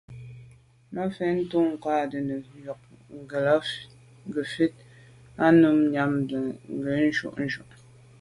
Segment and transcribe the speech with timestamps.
[0.95, 2.57] Mafentu nkâgtʉ̌n nə̀ ywǐd
[4.29, 4.69] ngə̀fə̂l
[5.45, 6.11] ì nù mbàŋ
[6.83, 7.63] gə̀ jʉ́ jú.